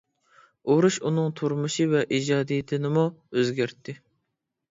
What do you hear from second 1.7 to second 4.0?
ۋە ئىجادىيىتىنىمۇ ئۆزگەرتتى.